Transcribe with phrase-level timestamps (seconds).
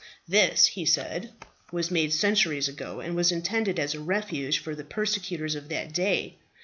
[0.27, 1.31] "This," he said,
[1.71, 5.93] "was made centuries ago, and was intended as a refuge from the persecutors of that
[5.93, 6.37] day.